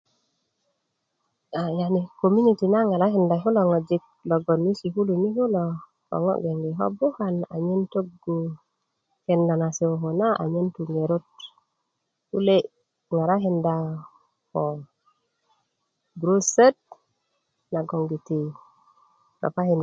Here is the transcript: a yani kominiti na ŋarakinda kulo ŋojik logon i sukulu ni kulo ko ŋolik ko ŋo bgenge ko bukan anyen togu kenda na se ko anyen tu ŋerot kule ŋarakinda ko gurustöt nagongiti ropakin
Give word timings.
a 1.57 1.59
yani 1.79 1.99
kominiti 2.19 2.65
na 2.69 2.79
ŋarakinda 2.89 3.35
kulo 3.43 3.61
ŋojik 3.69 4.03
logon 4.29 4.61
i 4.69 4.71
sukulu 4.79 5.13
ni 5.21 5.29
kulo 5.37 5.63
ko 6.07 6.15
ŋolik 6.23 6.41
ko 6.41 6.47
ŋo 6.47 6.53
bgenge 6.57 6.69
ko 6.77 6.83
bukan 6.99 7.35
anyen 7.53 7.81
togu 7.93 8.35
kenda 9.25 9.53
na 9.61 9.67
se 9.77 9.83
ko 10.01 10.09
anyen 10.43 10.67
tu 10.75 10.81
ŋerot 10.93 11.25
kule 12.29 12.57
ŋarakinda 13.15 13.75
ko 14.51 14.63
gurustöt 16.19 16.75
nagongiti 17.73 18.39
ropakin 19.41 19.79